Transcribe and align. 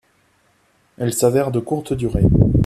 Elle 0.97 1.13
s'avère 1.13 1.51
de 1.51 1.59
courte 1.59 1.93
durée. 1.93 2.25